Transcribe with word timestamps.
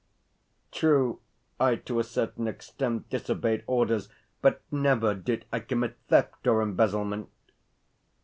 True, 0.71 1.19
I 1.59 1.75
to 1.75 1.99
a 1.99 2.03
certain 2.03 2.47
extent 2.47 3.07
disobeyed 3.11 3.63
orders, 3.67 4.09
but 4.41 4.63
never 4.71 5.13
did 5.13 5.45
I 5.53 5.59
commit 5.59 5.95
theft 6.07 6.47
or 6.47 6.63
embezzlement." 6.63 7.29